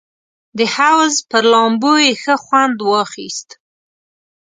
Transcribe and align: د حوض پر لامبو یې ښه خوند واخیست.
د 0.57 0.59
حوض 0.73 1.15
پر 1.29 1.43
لامبو 1.53 1.93
یې 2.05 2.11
ښه 2.21 2.35
خوند 2.43 2.77
واخیست. 2.89 3.49